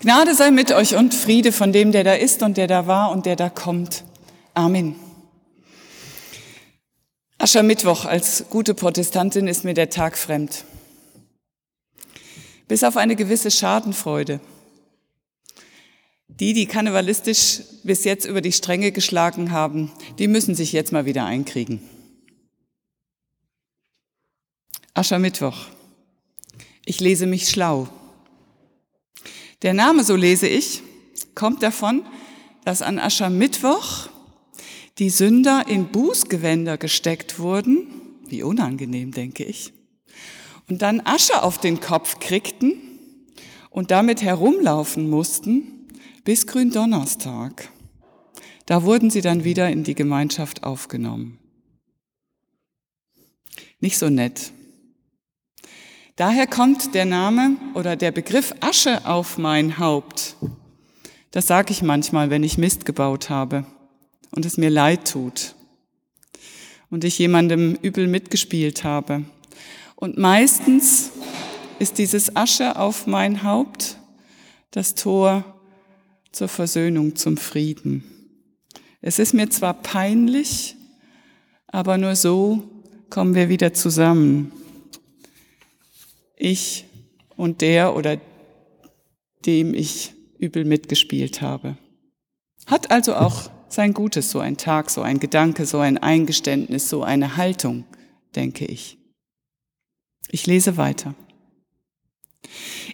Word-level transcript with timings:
Gnade 0.00 0.34
sei 0.34 0.50
mit 0.50 0.72
euch 0.72 0.96
und 0.96 1.12
Friede 1.12 1.52
von 1.52 1.72
dem, 1.72 1.92
der 1.92 2.04
da 2.04 2.14
ist 2.14 2.42
und 2.42 2.56
der 2.56 2.66
da 2.66 2.86
war 2.86 3.10
und 3.10 3.26
der 3.26 3.36
da 3.36 3.50
kommt. 3.50 4.04
Amen. 4.54 4.96
Aschermittwoch 7.36 8.06
als 8.06 8.46
gute 8.48 8.72
Protestantin 8.72 9.46
ist 9.46 9.62
mir 9.62 9.74
der 9.74 9.90
Tag 9.90 10.16
fremd. 10.16 10.64
Bis 12.66 12.82
auf 12.82 12.96
eine 12.96 13.14
gewisse 13.14 13.50
Schadenfreude. 13.50 14.40
Die, 16.28 16.54
die 16.54 16.64
karnevalistisch 16.64 17.60
bis 17.82 18.04
jetzt 18.04 18.24
über 18.24 18.40
die 18.40 18.52
Stränge 18.52 18.92
geschlagen 18.92 19.50
haben, 19.50 19.92
die 20.18 20.28
müssen 20.28 20.54
sich 20.54 20.72
jetzt 20.72 20.92
mal 20.92 21.04
wieder 21.04 21.26
einkriegen. 21.26 21.82
Aschermittwoch. 24.94 25.66
Ich 26.86 27.00
lese 27.00 27.26
mich 27.26 27.50
schlau. 27.50 27.90
Der 29.62 29.74
Name, 29.74 30.04
so 30.04 30.16
lese 30.16 30.48
ich, 30.48 30.82
kommt 31.34 31.62
davon, 31.62 32.02
dass 32.64 32.80
an 32.80 32.98
Aschermittwoch 32.98 34.08
die 34.98 35.10
Sünder 35.10 35.64
in 35.66 35.88
Bußgewänder 35.88 36.78
gesteckt 36.78 37.38
wurden, 37.38 37.86
wie 38.26 38.42
unangenehm, 38.42 39.12
denke 39.12 39.44
ich, 39.44 39.72
und 40.68 40.82
dann 40.82 41.00
Asche 41.00 41.42
auf 41.42 41.58
den 41.58 41.80
Kopf 41.80 42.20
kriegten 42.20 42.74
und 43.70 43.90
damit 43.90 44.22
herumlaufen 44.22 45.10
mussten 45.10 45.88
bis 46.24 46.46
Gründonnerstag. 46.46 47.68
Da 48.66 48.84
wurden 48.84 49.10
sie 49.10 49.20
dann 49.20 49.44
wieder 49.44 49.68
in 49.68 49.84
die 49.84 49.94
Gemeinschaft 49.94 50.62
aufgenommen. 50.62 51.38
Nicht 53.80 53.98
so 53.98 54.08
nett. 54.08 54.52
Daher 56.20 56.46
kommt 56.46 56.94
der 56.94 57.06
Name 57.06 57.56
oder 57.72 57.96
der 57.96 58.12
Begriff 58.12 58.54
Asche 58.60 59.06
auf 59.06 59.38
mein 59.38 59.78
Haupt. 59.78 60.36
Das 61.30 61.46
sage 61.46 61.72
ich 61.72 61.80
manchmal, 61.80 62.28
wenn 62.28 62.44
ich 62.44 62.58
Mist 62.58 62.84
gebaut 62.84 63.30
habe 63.30 63.64
und 64.30 64.44
es 64.44 64.58
mir 64.58 64.68
leid 64.68 65.10
tut 65.10 65.54
und 66.90 67.04
ich 67.04 67.18
jemandem 67.18 67.74
übel 67.80 68.06
mitgespielt 68.06 68.84
habe. 68.84 69.24
Und 69.96 70.18
meistens 70.18 71.10
ist 71.78 71.96
dieses 71.96 72.36
Asche 72.36 72.76
auf 72.76 73.06
mein 73.06 73.42
Haupt 73.42 73.96
das 74.72 74.94
Tor 74.94 75.42
zur 76.32 76.48
Versöhnung, 76.48 77.16
zum 77.16 77.38
Frieden. 77.38 78.04
Es 79.00 79.18
ist 79.18 79.32
mir 79.32 79.48
zwar 79.48 79.72
peinlich, 79.72 80.76
aber 81.68 81.96
nur 81.96 82.14
so 82.14 82.68
kommen 83.08 83.34
wir 83.34 83.48
wieder 83.48 83.72
zusammen 83.72 84.52
ich 86.40 86.86
und 87.36 87.60
der 87.60 87.94
oder 87.94 88.18
dem 89.46 89.74
ich 89.74 90.12
übel 90.38 90.64
mitgespielt 90.64 91.40
habe. 91.40 91.76
Hat 92.66 92.90
also 92.90 93.14
auch 93.14 93.50
sein 93.68 93.94
Gutes, 93.94 94.30
so 94.30 94.40
ein 94.40 94.56
Tag, 94.56 94.90
so 94.90 95.02
ein 95.02 95.20
Gedanke, 95.20 95.64
so 95.64 95.78
ein 95.78 95.98
Eingeständnis, 95.98 96.88
so 96.88 97.02
eine 97.02 97.36
Haltung, 97.36 97.84
denke 98.34 98.64
ich. 98.64 98.98
Ich 100.30 100.46
lese 100.46 100.76
weiter. 100.76 101.14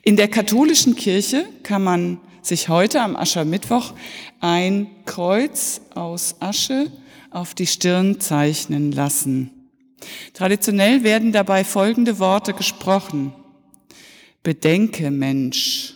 In 0.03 0.17
der 0.17 0.29
katholischen 0.29 0.97
Kirche 0.97 1.47
kann 1.63 1.83
man 1.83 2.21
sich 2.43 2.69
heute 2.69 3.03
am 3.03 3.17
Aschermittwoch 3.17 3.95
ein 4.41 4.89
Kreuz 5.05 5.81
aus 5.95 6.37
Asche 6.41 6.91
auf 7.31 7.55
die 7.55 7.67
Stirn 7.67 8.21
zeichnen 8.21 8.93
lassen. 8.93 9.56
Traditionell 10.33 11.03
werden 11.03 11.33
dabei 11.33 11.65
folgende 11.65 12.19
Worte 12.19 12.53
gesprochen. 12.53 13.33
Bedenke, 14.43 15.11
Mensch, 15.11 15.95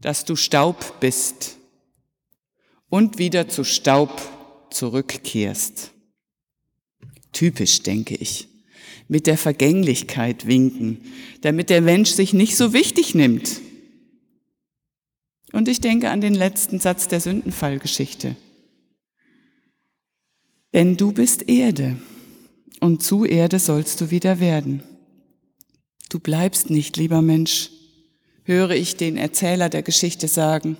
dass 0.00 0.24
du 0.24 0.36
Staub 0.36 1.00
bist 1.00 1.56
und 2.88 3.18
wieder 3.18 3.48
zu 3.48 3.64
Staub 3.64 4.20
zurückkehrst. 4.70 5.92
Typisch, 7.32 7.82
denke 7.82 8.14
ich. 8.14 8.48
Mit 9.08 9.26
der 9.26 9.36
Vergänglichkeit 9.36 10.46
winken, 10.46 11.04
damit 11.42 11.70
der 11.70 11.80
Mensch 11.80 12.10
sich 12.10 12.32
nicht 12.32 12.56
so 12.56 12.72
wichtig 12.72 13.14
nimmt. 13.14 13.60
Und 15.52 15.68
ich 15.68 15.80
denke 15.80 16.10
an 16.10 16.20
den 16.20 16.34
letzten 16.34 16.80
Satz 16.80 17.08
der 17.08 17.20
Sündenfallgeschichte. 17.20 18.36
Denn 20.72 20.96
du 20.96 21.12
bist 21.12 21.48
Erde 21.48 21.98
und 22.82 23.00
zu 23.00 23.24
Erde 23.24 23.60
sollst 23.60 24.00
du 24.00 24.10
wieder 24.10 24.40
werden. 24.40 24.82
Du 26.10 26.18
bleibst 26.18 26.68
nicht, 26.68 26.96
lieber 26.96 27.22
Mensch, 27.22 27.70
höre 28.42 28.70
ich 28.70 28.96
den 28.96 29.16
Erzähler 29.16 29.68
der 29.68 29.82
Geschichte 29.82 30.26
sagen. 30.26 30.76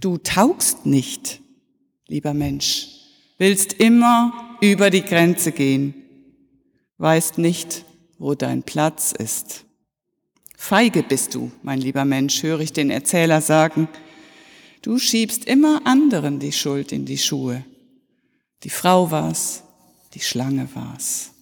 Du 0.00 0.18
taugst 0.18 0.84
nicht, 0.84 1.40
lieber 2.08 2.34
Mensch, 2.34 2.88
willst 3.38 3.72
immer 3.72 4.58
über 4.60 4.90
die 4.90 5.02
Grenze 5.02 5.52
gehen, 5.52 5.94
weißt 6.98 7.38
nicht, 7.38 7.86
wo 8.18 8.34
dein 8.34 8.62
Platz 8.62 9.12
ist. 9.12 9.64
Feige 10.56 11.02
bist 11.02 11.34
du, 11.34 11.50
mein 11.62 11.80
lieber 11.80 12.04
Mensch, 12.04 12.42
höre 12.42 12.60
ich 12.60 12.74
den 12.74 12.90
Erzähler 12.90 13.40
sagen. 13.40 13.88
Du 14.82 14.98
schiebst 14.98 15.46
immer 15.46 15.86
anderen 15.86 16.38
die 16.38 16.52
Schuld 16.52 16.92
in 16.92 17.06
die 17.06 17.18
Schuhe. 17.18 17.64
Die 18.62 18.70
Frau 18.70 19.10
war's, 19.10 19.62
die 20.14 20.20
Schlange 20.20 20.68
war's. 20.74 21.32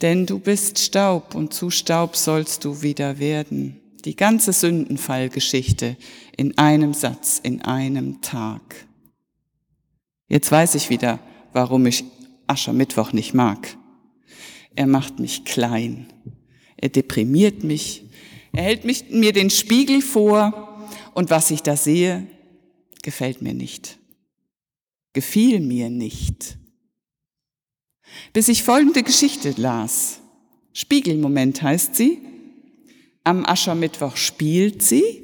Denn 0.00 0.26
du 0.26 0.38
bist 0.38 0.78
Staub 0.78 1.34
und 1.34 1.52
zu 1.52 1.70
Staub 1.70 2.14
sollst 2.14 2.64
du 2.64 2.82
wieder 2.82 3.18
werden. 3.18 3.80
Die 4.04 4.14
ganze 4.14 4.52
Sündenfallgeschichte 4.52 5.96
in 6.36 6.56
einem 6.56 6.94
Satz, 6.94 7.40
in 7.42 7.62
einem 7.62 8.22
Tag. 8.22 8.86
Jetzt 10.28 10.52
weiß 10.52 10.76
ich 10.76 10.88
wieder, 10.88 11.18
warum 11.52 11.84
ich 11.86 12.04
Aschermittwoch 12.46 13.12
nicht 13.12 13.34
mag. 13.34 13.76
Er 14.76 14.86
macht 14.86 15.18
mich 15.18 15.44
klein. 15.44 16.06
Er 16.76 16.90
deprimiert 16.90 17.64
mich. 17.64 18.04
Er 18.52 18.62
hält 18.62 18.84
mich, 18.84 19.10
mir 19.10 19.32
den 19.32 19.50
Spiegel 19.50 20.00
vor 20.00 20.88
und 21.14 21.30
was 21.30 21.50
ich 21.50 21.62
da 21.62 21.76
sehe, 21.76 22.28
gefällt 23.02 23.42
mir 23.42 23.54
nicht 23.54 23.97
gefiel 25.12 25.60
mir 25.60 25.90
nicht. 25.90 26.56
Bis 28.32 28.48
ich 28.48 28.62
folgende 28.62 29.02
Geschichte 29.02 29.54
las. 29.56 30.20
Spiegelmoment 30.72 31.62
heißt 31.62 31.94
sie. 31.94 32.18
Am 33.24 33.44
Aschermittwoch 33.44 34.16
spielt 34.16 34.82
sie 34.82 35.22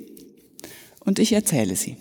und 1.04 1.18
ich 1.18 1.32
erzähle 1.32 1.76
sie. 1.76 1.96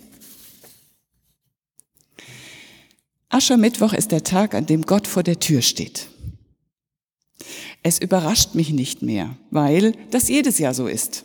Aschermittwoch 3.28 3.92
ist 3.92 4.12
der 4.12 4.22
Tag, 4.22 4.54
an 4.54 4.66
dem 4.66 4.82
Gott 4.82 5.06
vor 5.06 5.22
der 5.22 5.40
Tür 5.40 5.62
steht. 5.62 6.08
Es 7.82 7.98
überrascht 7.98 8.54
mich 8.54 8.70
nicht 8.70 9.02
mehr, 9.02 9.36
weil 9.50 9.92
das 10.10 10.28
jedes 10.28 10.58
Jahr 10.58 10.74
so 10.74 10.86
ist. 10.86 11.24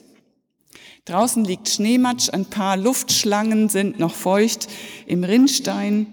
Draußen 1.06 1.44
liegt 1.46 1.70
Schneematsch, 1.70 2.30
ein 2.31 2.46
paar 2.46 2.78
Luftschlangen 2.78 3.70
sind 3.70 4.00
noch 4.00 4.14
feucht 4.14 4.68
im 5.08 5.24
Rinnstein 5.24 6.08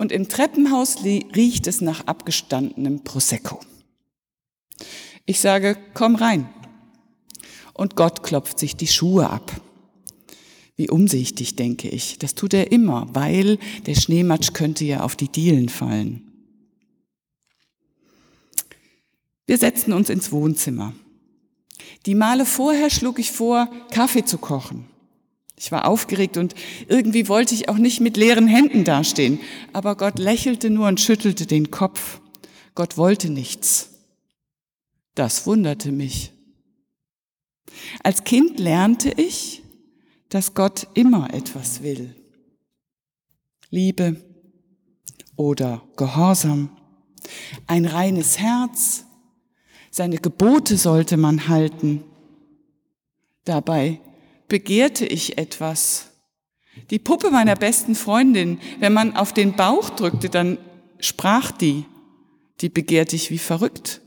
und 0.00 0.12
im 0.12 0.30
Treppenhaus 0.30 1.04
riecht 1.04 1.66
es 1.66 1.82
nach 1.82 2.06
abgestandenem 2.06 3.04
Prosecco. 3.04 3.60
Ich 5.26 5.40
sage, 5.40 5.76
komm 5.92 6.14
rein. 6.14 6.48
Und 7.74 7.96
Gott 7.96 8.22
klopft 8.22 8.58
sich 8.58 8.76
die 8.76 8.86
Schuhe 8.86 9.28
ab. 9.28 9.60
Wie 10.74 10.88
umsichtig, 10.88 11.56
denke 11.56 11.90
ich. 11.90 12.18
Das 12.18 12.34
tut 12.34 12.54
er 12.54 12.72
immer, 12.72 13.08
weil 13.12 13.58
der 13.84 13.94
Schneematsch 13.94 14.54
könnte 14.54 14.86
ja 14.86 15.02
auf 15.02 15.16
die 15.16 15.28
Dielen 15.28 15.68
fallen. 15.68 16.32
Wir 19.46 19.58
setzen 19.58 19.92
uns 19.92 20.08
ins 20.08 20.32
Wohnzimmer. 20.32 20.94
Die 22.06 22.14
Male 22.14 22.46
vorher 22.46 22.88
schlug 22.88 23.18
ich 23.18 23.32
vor, 23.32 23.68
Kaffee 23.90 24.24
zu 24.24 24.38
kochen. 24.38 24.89
Ich 25.62 25.70
war 25.70 25.86
aufgeregt 25.86 26.38
und 26.38 26.54
irgendwie 26.88 27.28
wollte 27.28 27.54
ich 27.54 27.68
auch 27.68 27.76
nicht 27.76 28.00
mit 28.00 28.16
leeren 28.16 28.46
Händen 28.46 28.82
dastehen. 28.82 29.38
Aber 29.74 29.94
Gott 29.94 30.18
lächelte 30.18 30.70
nur 30.70 30.88
und 30.88 31.02
schüttelte 31.02 31.44
den 31.44 31.70
Kopf. 31.70 32.22
Gott 32.74 32.96
wollte 32.96 33.28
nichts. 33.28 33.90
Das 35.14 35.46
wunderte 35.46 35.92
mich. 35.92 36.32
Als 38.02 38.24
Kind 38.24 38.58
lernte 38.58 39.10
ich, 39.10 39.62
dass 40.30 40.54
Gott 40.54 40.86
immer 40.94 41.34
etwas 41.34 41.82
will. 41.82 42.14
Liebe 43.68 44.16
oder 45.36 45.82
Gehorsam, 45.98 46.70
ein 47.66 47.84
reines 47.84 48.38
Herz, 48.38 49.04
seine 49.90 50.16
Gebote 50.16 50.78
sollte 50.78 51.18
man 51.18 51.48
halten. 51.48 52.02
Dabei 53.44 54.00
begehrte 54.50 55.06
ich 55.06 55.38
etwas. 55.38 56.10
Die 56.90 56.98
Puppe 56.98 57.30
meiner 57.30 57.56
besten 57.56 57.94
Freundin, 57.94 58.58
wenn 58.80 58.92
man 58.92 59.16
auf 59.16 59.32
den 59.32 59.56
Bauch 59.56 59.88
drückte, 59.88 60.28
dann 60.28 60.58
sprach 60.98 61.50
die, 61.50 61.86
die 62.60 62.68
begehrte 62.68 63.16
ich 63.16 63.30
wie 63.30 63.38
verrückt. 63.38 64.02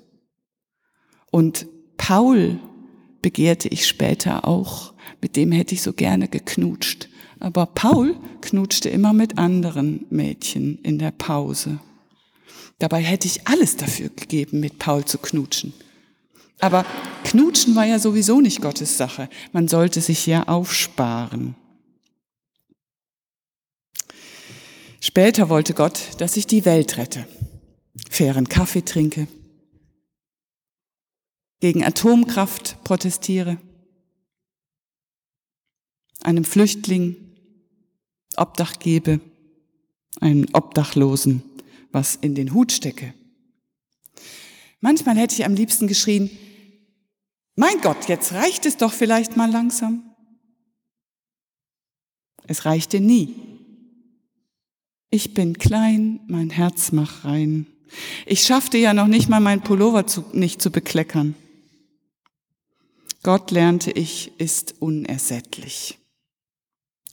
Und 1.32 1.66
Paul, 1.98 2.60
begehrte 3.24 3.70
ich 3.70 3.88
später 3.88 4.48
auch. 4.48 4.94
Mit 5.22 5.36
dem 5.36 5.52
hätte 5.52 5.74
ich 5.74 5.82
so 5.82 5.94
gerne 5.94 6.28
geknutscht. 6.28 7.10
Aber 7.40 7.66
Paul 7.66 8.16
knutschte 8.42 8.90
immer 8.90 9.14
mit 9.14 9.40
anderen 9.40 10.06
Mädchen 10.12 10.78
in 10.84 11.00
der 11.00 11.12
Pause. 11.12 11.80
Dabei 12.78 13.02
hätte 13.02 13.28
ich 13.28 13.48
alles 13.48 13.78
dafür 13.78 14.10
gegeben, 14.10 14.60
mit 14.60 14.78
Paul 14.78 15.06
zu 15.06 15.18
knutschen. 15.18 15.74
Aber 16.64 16.86
knutschen 17.26 17.76
war 17.76 17.84
ja 17.84 18.00
sowieso 18.00 18.40
nicht 18.40 18.62
Gottes 18.62 18.96
Sache. 18.96 19.28
Man 19.52 19.68
sollte 19.68 20.00
sich 20.00 20.26
ja 20.26 20.44
aufsparen. 20.44 21.56
Später 25.02 25.50
wollte 25.50 25.74
Gott, 25.74 26.12
dass 26.20 26.38
ich 26.38 26.48
die 26.48 26.64
Welt 26.64 26.96
rette, 26.96 27.28
fairen 28.10 28.48
Kaffee 28.48 28.86
trinke, 28.86 29.28
gegen 31.60 31.84
Atomkraft 31.84 32.82
protestiere, 32.86 33.58
einem 36.22 36.46
Flüchtling 36.46 37.18
Obdach 38.38 38.80
gebe, 38.80 39.20
einen 40.22 40.48
Obdachlosen 40.56 41.44
was 41.92 42.16
in 42.16 42.36
den 42.36 42.54
Hut 42.54 42.72
stecke. 42.72 43.14
Manchmal 44.80 45.18
hätte 45.18 45.36
ich 45.36 45.46
am 45.46 45.56
liebsten 45.56 45.88
geschrien, 45.88 46.32
mein 47.56 47.82
Gott, 47.82 48.08
jetzt 48.08 48.34
reicht 48.34 48.66
es 48.66 48.78
doch 48.78 48.94
vielleicht 48.94 49.38
mal 49.38 49.52
langsam. 49.52 50.16
Es 52.48 52.66
reichte 52.66 53.00
nie. 53.00 53.36
Ich 55.10 55.34
bin 55.34 55.58
klein, 55.58 56.22
mein 56.28 56.50
Herz 56.50 56.92
mach 56.92 57.24
rein. 57.24 57.68
Ich 58.26 58.44
schaffte 58.44 58.78
ja 58.78 58.94
noch 58.94 59.08
nicht 59.08 59.30
mal 59.30 59.40
mein 59.40 59.62
Pullover 59.62 60.08
zu, 60.08 60.26
nicht 60.34 60.62
zu 60.62 60.72
bekleckern. 60.72 61.36
Gott 63.22 63.52
lernte 63.52 63.92
ich, 63.92 64.32
ist 64.40 64.76
unersättlich. 64.80 66.00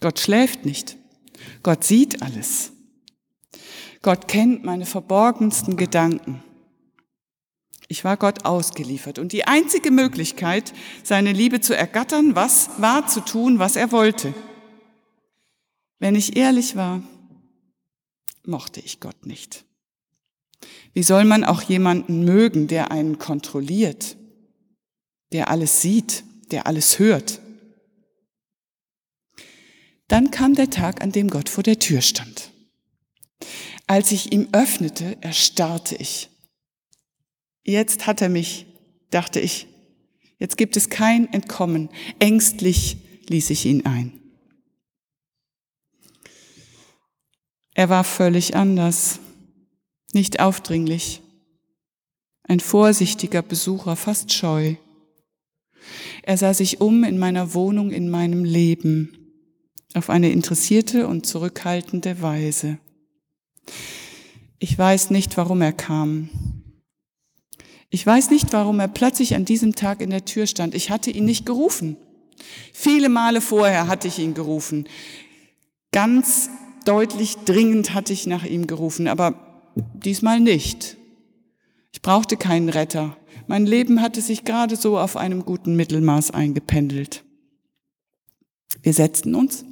Gott 0.00 0.18
schläft 0.18 0.64
nicht. 0.64 0.96
Gott 1.62 1.84
sieht 1.84 2.22
alles. 2.22 2.72
Gott 4.02 4.26
kennt 4.28 4.64
meine 4.64 4.86
verborgensten 4.86 5.76
Gedanken. 5.76 6.42
Ich 7.90 8.04
war 8.04 8.16
Gott 8.16 8.44
ausgeliefert 8.44 9.18
und 9.18 9.32
die 9.32 9.48
einzige 9.48 9.90
Möglichkeit, 9.90 10.72
seine 11.02 11.32
Liebe 11.32 11.60
zu 11.60 11.76
ergattern, 11.76 12.36
was 12.36 12.70
war 12.80 13.08
zu 13.08 13.20
tun, 13.20 13.58
was 13.58 13.74
er 13.74 13.90
wollte. 13.90 14.32
Wenn 15.98 16.14
ich 16.14 16.36
ehrlich 16.36 16.76
war, 16.76 17.02
mochte 18.44 18.78
ich 18.78 19.00
Gott 19.00 19.26
nicht. 19.26 19.64
Wie 20.92 21.02
soll 21.02 21.24
man 21.24 21.42
auch 21.42 21.62
jemanden 21.62 22.24
mögen, 22.24 22.68
der 22.68 22.92
einen 22.92 23.18
kontrolliert, 23.18 24.16
der 25.32 25.48
alles 25.48 25.82
sieht, 25.82 26.22
der 26.52 26.68
alles 26.68 27.00
hört? 27.00 27.40
Dann 30.06 30.30
kam 30.30 30.54
der 30.54 30.70
Tag, 30.70 31.02
an 31.02 31.10
dem 31.10 31.28
Gott 31.28 31.48
vor 31.48 31.64
der 31.64 31.80
Tür 31.80 32.02
stand. 32.02 32.52
Als 33.88 34.12
ich 34.12 34.30
ihm 34.30 34.48
öffnete, 34.52 35.18
erstarrte 35.22 35.96
ich. 35.96 36.29
Jetzt 37.64 38.06
hat 38.06 38.22
er 38.22 38.28
mich, 38.28 38.66
dachte 39.10 39.40
ich. 39.40 39.66
Jetzt 40.38 40.56
gibt 40.56 40.76
es 40.76 40.88
kein 40.88 41.32
Entkommen. 41.32 41.90
Ängstlich 42.18 42.96
ließ 43.28 43.50
ich 43.50 43.66
ihn 43.66 43.84
ein. 43.84 44.20
Er 47.74 47.88
war 47.88 48.04
völlig 48.04 48.56
anders, 48.56 49.20
nicht 50.12 50.40
aufdringlich, 50.40 51.22
ein 52.42 52.60
vorsichtiger 52.60 53.42
Besucher, 53.42 53.96
fast 53.96 54.32
scheu. 54.32 54.74
Er 56.22 56.36
sah 56.36 56.52
sich 56.52 56.80
um 56.80 57.04
in 57.04 57.18
meiner 57.18 57.54
Wohnung, 57.54 57.90
in 57.90 58.10
meinem 58.10 58.44
Leben, 58.44 59.16
auf 59.94 60.10
eine 60.10 60.30
interessierte 60.30 61.06
und 61.06 61.26
zurückhaltende 61.26 62.20
Weise. 62.22 62.78
Ich 64.58 64.76
weiß 64.76 65.10
nicht, 65.10 65.36
warum 65.36 65.62
er 65.62 65.72
kam. 65.72 66.59
Ich 67.90 68.06
weiß 68.06 68.30
nicht, 68.30 68.52
warum 68.52 68.78
er 68.78 68.88
plötzlich 68.88 69.34
an 69.34 69.44
diesem 69.44 69.74
Tag 69.74 70.00
in 70.00 70.10
der 70.10 70.24
Tür 70.24 70.46
stand. 70.46 70.74
Ich 70.74 70.90
hatte 70.90 71.10
ihn 71.10 71.24
nicht 71.24 71.44
gerufen. 71.44 71.96
Viele 72.72 73.08
Male 73.08 73.40
vorher 73.40 73.88
hatte 73.88 74.08
ich 74.08 74.18
ihn 74.20 74.32
gerufen. 74.32 74.88
Ganz 75.92 76.48
deutlich 76.84 77.36
dringend 77.44 77.92
hatte 77.92 78.12
ich 78.12 78.26
nach 78.26 78.44
ihm 78.44 78.68
gerufen, 78.68 79.08
aber 79.08 79.72
diesmal 79.74 80.38
nicht. 80.38 80.96
Ich 81.92 82.00
brauchte 82.00 82.36
keinen 82.36 82.68
Retter. 82.68 83.16
Mein 83.48 83.66
Leben 83.66 84.00
hatte 84.00 84.20
sich 84.20 84.44
gerade 84.44 84.76
so 84.76 84.96
auf 84.96 85.16
einem 85.16 85.44
guten 85.44 85.74
Mittelmaß 85.74 86.30
eingependelt. 86.30 87.24
Wir 88.82 88.94
setzten 88.94 89.34
uns 89.34 89.64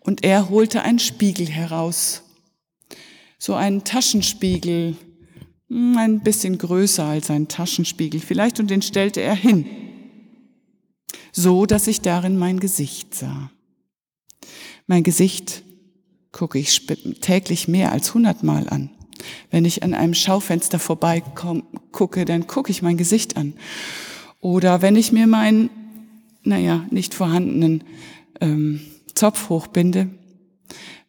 und 0.00 0.24
er 0.24 0.48
holte 0.48 0.82
einen 0.82 1.00
Spiegel 1.00 1.48
heraus. 1.48 2.22
So 3.38 3.54
einen 3.54 3.82
Taschenspiegel, 3.82 4.96
ein 5.72 6.20
bisschen 6.20 6.58
größer 6.58 7.04
als 7.04 7.30
ein 7.30 7.48
Taschenspiegel 7.48 8.20
vielleicht, 8.20 8.60
und 8.60 8.70
den 8.70 8.82
stellte 8.82 9.20
er 9.20 9.34
hin, 9.34 9.66
so 11.32 11.66
dass 11.66 11.86
ich 11.86 12.00
darin 12.00 12.38
mein 12.38 12.60
Gesicht 12.60 13.14
sah. 13.14 13.50
Mein 14.86 15.02
Gesicht 15.02 15.62
gucke 16.32 16.58
ich 16.58 16.86
täglich 17.20 17.68
mehr 17.68 17.92
als 17.92 18.12
hundertmal 18.14 18.68
an. 18.68 18.90
Wenn 19.50 19.64
ich 19.64 19.82
an 19.82 19.94
einem 19.94 20.14
Schaufenster 20.14 20.78
vorbei 20.78 21.22
gucke, 21.92 22.24
dann 22.24 22.46
gucke 22.46 22.70
ich 22.70 22.82
mein 22.82 22.96
Gesicht 22.96 23.36
an. 23.36 23.54
Oder 24.40 24.82
wenn 24.82 24.96
ich 24.96 25.12
mir 25.12 25.26
meinen, 25.26 25.70
naja, 26.42 26.84
nicht 26.90 27.14
vorhandenen 27.14 27.84
ähm, 28.40 28.80
Zopf 29.14 29.48
hochbinde, 29.48 30.10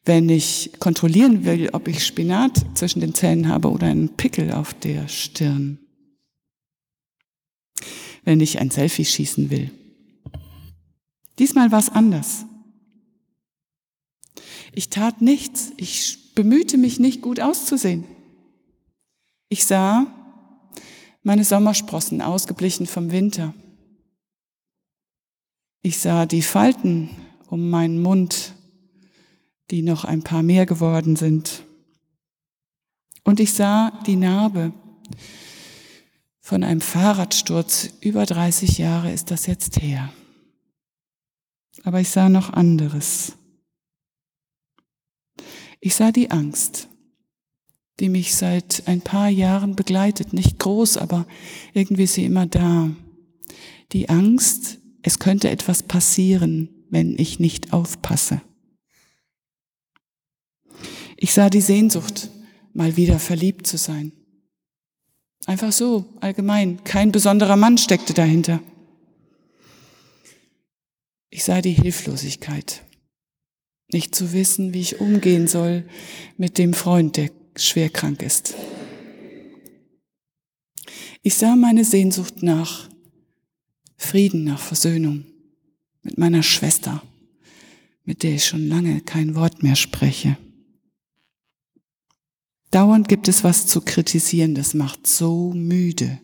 wenn 0.06 0.28
ich 0.30 0.72
kontrollieren 0.80 1.46
will, 1.46 1.70
ob 1.72 1.88
ich 1.88 2.06
Spinat 2.06 2.66
zwischen 2.78 3.00
den 3.00 3.14
Zähnen 3.14 3.48
habe 3.48 3.72
oder 3.72 3.88
einen 3.88 4.10
Pickel 4.10 4.52
auf 4.52 4.74
der 4.74 5.08
Stirn, 5.08 5.80
wenn 8.24 8.40
ich 8.42 8.60
ein 8.60 8.70
Selfie 8.70 9.06
schießen 9.06 9.50
will. 9.50 9.72
Diesmal 11.40 11.72
war 11.72 11.80
es 11.80 11.90
anders. 11.90 12.46
Ich 14.74 14.90
tat 14.90 15.22
nichts. 15.22 15.72
Ich 15.78 16.34
bemühte 16.36 16.78
mich 16.78 17.00
nicht, 17.00 17.22
gut 17.22 17.40
auszusehen. 17.40 18.06
Ich 19.50 19.66
sah 19.66 20.08
meine 21.22 21.44
Sommersprossen 21.44 22.22
ausgeblichen 22.22 22.88
vom 22.88 23.12
Winter. 23.12 23.54
Ich 25.82 26.00
sah 26.00 26.26
die 26.26 26.42
Falten 26.42 27.10
um 27.48 27.70
meinen 27.70 28.02
Mund, 28.02 28.54
die 29.74 29.82
noch 29.82 30.06
ein 30.06 30.22
paar 30.22 30.44
mehr 30.44 30.68
geworden 30.68 31.16
sind. 31.16 31.64
Und 33.24 33.40
ich 33.40 33.54
sah 33.54 33.90
die 34.06 34.16
Narbe 34.16 34.72
von 36.42 36.64
einem 36.64 36.80
Fahrradsturz. 36.80 37.90
Über 38.00 38.28
30 38.28 38.78
Jahre 38.78 39.12
ist 39.12 39.32
das 39.32 39.48
jetzt 39.48 39.82
her. 39.82 40.14
Aber 41.82 42.00
ich 42.00 42.10
sah 42.10 42.30
noch 42.30 42.52
anderes. 42.54 43.34
Ich 45.80 45.96
sah 45.96 46.12
die 46.12 46.30
Angst, 46.30 46.88
die 48.00 48.10
mich 48.10 48.36
seit 48.36 48.88
ein 48.88 49.02
paar 49.02 49.30
Jahren 49.30 49.76
begleitet. 49.76 50.34
Nicht 50.34 50.60
groß, 50.60 50.98
aber 50.98 51.26
irgendwie 51.74 52.04
ist 52.04 52.14
sie 52.14 52.26
immer 52.26 52.46
da. 52.46 52.92
Die 53.92 54.08
Angst, 54.08 54.78
es 55.02 55.18
könnte 55.18 55.50
etwas 55.50 55.82
passieren, 55.82 56.70
wenn 56.92 57.18
ich 57.18 57.40
nicht 57.40 57.74
aufpasse. 57.74 58.44
Ich 61.24 61.32
sah 61.32 61.50
die 61.50 61.62
Sehnsucht, 61.62 62.30
mal 62.74 62.98
wieder 62.98 63.18
verliebt 63.18 63.66
zu 63.66 63.78
sein. 63.78 64.12
Einfach 65.46 65.72
so, 65.72 66.04
allgemein. 66.20 66.84
Kein 66.84 67.14
besonderer 67.14 67.56
Mann 67.56 67.78
steckte 67.78 68.14
dahinter. 68.14 68.62
Ich 71.30 71.46
sah 71.46 71.62
die 71.62 71.72
Hilflosigkeit, 71.72 72.84
nicht 73.94 74.14
zu 74.14 74.34
wissen, 74.34 74.74
wie 74.74 74.82
ich 74.82 75.00
umgehen 75.00 75.48
soll 75.48 75.86
mit 76.36 76.58
dem 76.58 76.74
Freund, 76.74 77.16
der 77.16 77.30
schwer 77.56 77.90
krank 77.90 78.22
ist. 78.22 78.56
Ich 81.22 81.36
sah 81.36 81.56
meine 81.56 81.86
Sehnsucht 81.86 82.44
nach 82.44 82.90
Frieden, 83.96 84.44
nach 84.44 84.60
Versöhnung 84.60 85.24
mit 86.02 86.18
meiner 86.18 86.44
Schwester, 86.44 87.02
mit 88.04 88.24
der 88.24 88.34
ich 88.34 88.46
schon 88.46 88.68
lange 88.68 89.00
kein 89.00 89.36
Wort 89.36 89.64
mehr 89.64 89.78
spreche. 89.78 90.36
Dauernd 92.74 93.08
gibt 93.08 93.28
es 93.28 93.44
was 93.44 93.68
zu 93.68 93.82
kritisieren, 93.82 94.56
das 94.56 94.74
macht 94.74 95.06
so 95.06 95.54
müde. 95.54 96.20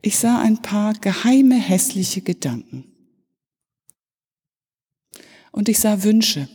Ich 0.00 0.16
sah 0.16 0.40
ein 0.40 0.62
paar 0.62 0.94
geheime, 0.94 1.56
hässliche 1.56 2.22
Gedanken. 2.22 2.84
Und 5.52 5.68
ich 5.68 5.78
sah 5.78 6.02
Wünsche, 6.02 6.48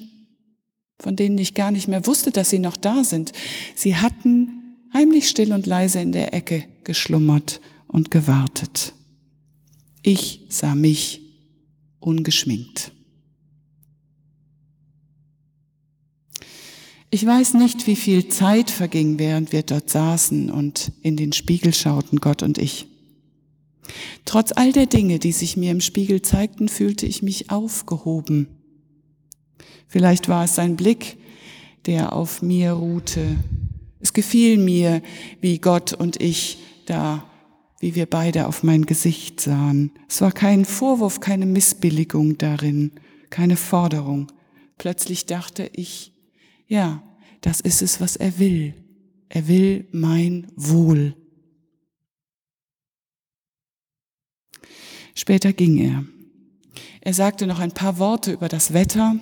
von 0.99 1.15
denen 1.15 1.38
ich 1.38 1.53
gar 1.53 1.69
nicht 1.69 1.88
mehr 1.88 2.07
wusste, 2.07 2.31
dass 2.31 2.49
sie 2.49 2.57
noch 2.57 2.75
da 2.75 3.03
sind. 3.03 3.33
Sie 3.75 3.95
hatten 3.95 4.77
heimlich 4.91 5.29
still 5.29 5.53
und 5.53 5.67
leise 5.67 5.99
in 5.99 6.11
der 6.11 6.33
Ecke 6.33 6.65
geschlummert 6.83 7.61
und 7.88 8.09
gewartet. 8.09 8.95
Ich 10.01 10.47
sah 10.49 10.73
mich 10.73 11.21
ungeschminkt. 11.99 12.93
Ich 17.11 17.25
weiß 17.25 17.55
nicht, 17.55 17.87
wie 17.87 17.95
viel 17.95 18.27
Zeit 18.27 18.69
verging, 18.69 19.17
während 19.17 19.51
wir 19.51 19.63
dort 19.63 19.89
saßen 19.89 20.51
und 20.51 20.91
in 21.01 21.17
den 21.17 21.33
Spiegel 21.33 21.73
schauten, 21.73 22.19
Gott 22.19 22.43
und 22.43 22.59
ich. 22.59 22.85
Trotz 24.25 24.51
all 24.51 24.71
der 24.71 24.85
Dinge, 24.85 25.17
die 25.17 25.31
sich 25.31 25.57
mir 25.57 25.71
im 25.71 25.81
Spiegel 25.81 26.21
zeigten, 26.21 26.69
fühlte 26.69 27.07
ich 27.07 27.23
mich 27.23 27.49
aufgehoben. 27.49 28.47
Vielleicht 29.87 30.29
war 30.29 30.45
es 30.45 30.53
sein 30.53 30.75
Blick, 30.75 31.17
der 31.87 32.13
auf 32.13 32.43
mir 32.43 32.73
ruhte. 32.73 33.37
Es 33.99 34.13
gefiel 34.13 34.59
mir, 34.59 35.01
wie 35.41 35.57
Gott 35.57 35.93
und 35.93 36.21
ich 36.21 36.59
da, 36.85 37.23
wie 37.79 37.95
wir 37.95 38.05
beide 38.05 38.45
auf 38.45 38.61
mein 38.61 38.85
Gesicht 38.85 39.41
sahen. 39.41 39.91
Es 40.07 40.21
war 40.21 40.31
kein 40.31 40.63
Vorwurf, 40.63 41.19
keine 41.19 41.47
Missbilligung 41.47 42.37
darin, 42.37 42.91
keine 43.31 43.55
Forderung. 43.55 44.31
Plötzlich 44.77 45.25
dachte 45.25 45.71
ich, 45.73 46.11
ja, 46.69 47.03
das 47.41 47.59
ist 47.59 47.81
es, 47.81 47.99
was 47.99 48.15
er 48.15 48.39
will. 48.39 48.73
Er 49.27 49.47
will 49.47 49.88
mein 49.91 50.47
Wohl. 50.55 51.15
Später 55.15 55.51
ging 55.51 55.77
er. 55.77 56.05
Er 57.01 57.13
sagte 57.13 57.47
noch 57.47 57.59
ein 57.59 57.73
paar 57.73 57.97
Worte 57.97 58.31
über 58.31 58.47
das 58.47 58.73
Wetter 58.73 59.19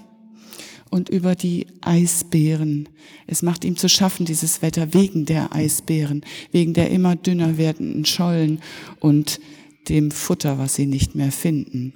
und 0.90 1.10
über 1.10 1.36
die 1.36 1.68
Eisbären. 1.82 2.90
Es 3.28 3.42
macht 3.42 3.64
ihm 3.64 3.78
zu 3.78 3.88
schaffen, 3.88 4.26
dieses 4.26 4.62
Wetter, 4.62 4.94
wegen 4.94 5.26
der 5.26 5.54
Eisbären, 5.54 6.26
wegen 6.52 6.74
der 6.74 6.92
immer 6.92 7.16
dünner 7.16 7.58
werdenden 7.58 8.06
Schollen 8.06 8.62
und 9.00 9.40
dem 9.88 10.12
Futter, 10.12 10.58
was 10.58 10.76
sie 10.76 10.86
nicht 10.86 11.16
mehr 11.16 11.32
finden. 11.32 11.94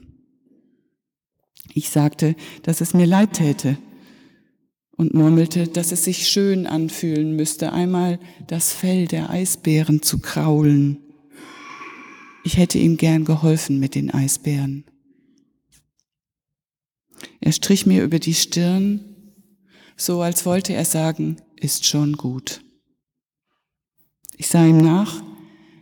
Ich 1.73 1.89
sagte, 1.89 2.35
dass 2.63 2.81
es 2.81 2.93
mir 2.93 3.05
leid 3.05 3.33
täte, 3.33 3.77
und 4.97 5.13
murmelte, 5.13 5.67
dass 5.67 5.91
es 5.91 6.03
sich 6.03 6.27
schön 6.27 6.67
anfühlen 6.67 7.35
müsste, 7.35 7.73
einmal 7.73 8.19
das 8.47 8.73
Fell 8.73 9.07
der 9.07 9.29
Eisbären 9.29 10.01
zu 10.01 10.19
kraulen. 10.19 10.97
Ich 12.43 12.57
hätte 12.57 12.77
ihm 12.77 12.97
gern 12.97 13.25
geholfen 13.25 13.79
mit 13.79 13.95
den 13.95 14.11
Eisbären. 14.11 14.85
Er 17.39 17.51
strich 17.51 17.85
mir 17.85 18.03
über 18.03 18.19
die 18.19 18.33
Stirn, 18.33 19.01
so 19.95 20.21
als 20.21 20.45
wollte 20.45 20.73
er 20.73 20.85
sagen, 20.85 21.37
ist 21.55 21.85
schon 21.85 22.13
gut. 22.13 22.61
Ich 24.37 24.47
sah 24.47 24.65
ihm 24.65 24.77
nach, 24.77 25.23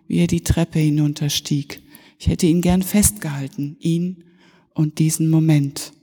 wie 0.07 0.19
er 0.19 0.27
die 0.27 0.43
Treppe 0.43 0.79
hinunterstieg. 0.79 1.81
Ich 2.17 2.27
hätte 2.27 2.47
ihn 2.47 2.61
gern 2.61 2.83
festgehalten, 2.83 3.77
ihn 3.79 4.25
und 4.73 4.99
diesen 4.99 5.29
Moment. 5.29 5.93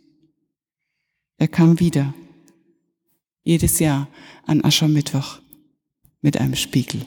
Er 1.36 1.48
kam 1.48 1.80
wieder 1.80 2.14
jedes 3.46 3.78
Jahr 3.78 4.08
an 4.44 4.62
Aschermittwoch 4.64 5.40
mit 6.20 6.36
einem 6.36 6.56
Spiegel. 6.56 7.06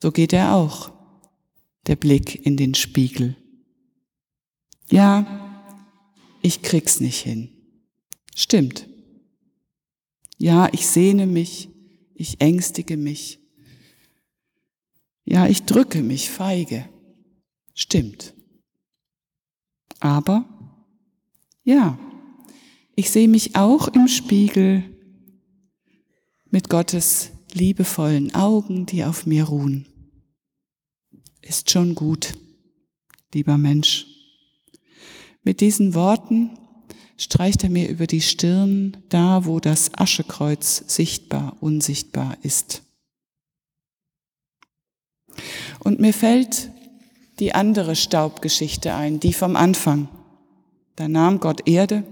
So 0.00 0.12
geht 0.12 0.32
er 0.32 0.54
auch, 0.54 0.92
der 1.86 1.96
Blick 1.96 2.46
in 2.46 2.56
den 2.56 2.74
Spiegel. 2.74 3.36
Ja, 4.90 5.70
ich 6.40 6.62
krieg's 6.62 7.00
nicht 7.00 7.20
hin. 7.20 7.50
Stimmt. 8.34 8.88
Ja, 10.38 10.68
ich 10.72 10.86
sehne 10.86 11.26
mich, 11.26 11.68
ich 12.14 12.40
ängstige 12.40 12.96
mich, 12.96 13.41
ja, 15.24 15.46
ich 15.46 15.64
drücke 15.64 16.02
mich 16.02 16.30
feige. 16.30 16.88
Stimmt. 17.74 18.34
Aber, 20.00 20.44
ja, 21.64 21.98
ich 22.96 23.10
sehe 23.10 23.28
mich 23.28 23.56
auch 23.56 23.88
im 23.88 24.08
Spiegel 24.08 24.84
mit 26.50 26.68
Gottes 26.68 27.30
liebevollen 27.52 28.34
Augen, 28.34 28.86
die 28.86 29.04
auf 29.04 29.26
mir 29.26 29.44
ruhen. 29.44 29.86
Ist 31.40 31.70
schon 31.70 31.94
gut, 31.94 32.34
lieber 33.32 33.58
Mensch. 33.58 34.06
Mit 35.42 35.60
diesen 35.60 35.94
Worten 35.94 36.58
streicht 37.16 37.64
er 37.64 37.70
mir 37.70 37.88
über 37.88 38.06
die 38.06 38.20
Stirn, 38.20 38.96
da 39.08 39.44
wo 39.44 39.60
das 39.60 39.94
Aschekreuz 39.94 40.84
sichtbar, 40.86 41.56
unsichtbar 41.60 42.36
ist. 42.42 42.82
Und 45.84 46.00
mir 46.00 46.14
fällt 46.14 46.70
die 47.38 47.54
andere 47.54 47.96
Staubgeschichte 47.96 48.94
ein, 48.94 49.18
die 49.18 49.32
vom 49.32 49.56
Anfang. 49.56 50.08
Da 50.96 51.08
nahm 51.08 51.40
Gott 51.40 51.68
Erde 51.68 52.04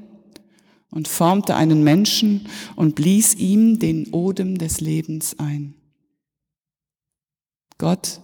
und 0.90 1.06
formte 1.06 1.54
einen 1.54 1.84
Menschen 1.84 2.48
und 2.74 2.96
blies 2.96 3.34
ihm 3.34 3.78
den 3.78 4.12
Odem 4.12 4.58
des 4.58 4.80
Lebens 4.80 5.38
ein. 5.38 5.74
Gott 7.78 8.20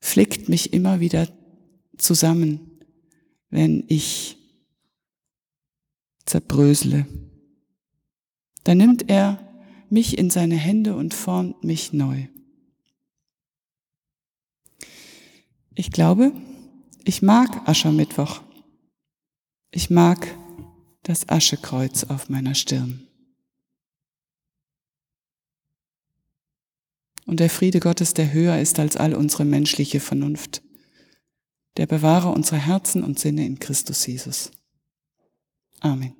flickt 0.00 0.48
mich 0.48 0.72
immer 0.72 1.00
wieder 1.00 1.28
zusammen, 1.98 2.60
wenn 3.50 3.84
ich 3.88 4.38
zerbrösle. 6.24 7.06
Da 8.62 8.74
nimmt 8.74 9.10
er 9.10 9.46
mich 9.90 10.16
in 10.16 10.30
seine 10.30 10.56
Hände 10.56 10.94
und 10.94 11.14
formt 11.14 11.64
mich 11.64 11.92
neu. 11.92 12.28
Ich 15.80 15.90
glaube, 15.90 16.32
ich 17.04 17.22
mag 17.22 17.66
Aschermittwoch. 17.66 18.42
Ich 19.70 19.88
mag 19.88 20.36
das 21.04 21.26
Aschekreuz 21.30 22.04
auf 22.04 22.28
meiner 22.28 22.54
Stirn. 22.54 23.08
Und 27.24 27.40
der 27.40 27.48
Friede 27.48 27.80
Gottes, 27.80 28.12
der 28.12 28.30
höher 28.30 28.58
ist 28.58 28.78
als 28.78 28.98
all 28.98 29.14
unsere 29.14 29.46
menschliche 29.46 30.00
Vernunft, 30.00 30.60
der 31.78 31.86
bewahre 31.86 32.28
unsere 32.28 32.58
Herzen 32.58 33.02
und 33.02 33.18
Sinne 33.18 33.46
in 33.46 33.58
Christus 33.58 34.06
Jesus. 34.06 34.50
Amen. 35.80 36.19